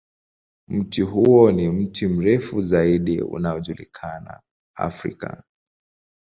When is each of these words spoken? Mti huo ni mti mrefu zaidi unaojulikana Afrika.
Mti 0.67 1.01
huo 1.01 1.51
ni 1.51 1.67
mti 1.69 2.07
mrefu 2.07 2.61
zaidi 2.61 3.21
unaojulikana 3.21 4.41
Afrika. 4.75 5.43